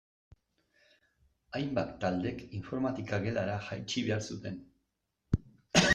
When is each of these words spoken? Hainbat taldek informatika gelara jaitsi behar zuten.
Hainbat 1.59 1.91
taldek 2.05 2.41
informatika 2.61 3.19
gelara 3.27 3.61
jaitsi 3.69 4.07
behar 4.09 4.27
zuten. 4.33 4.59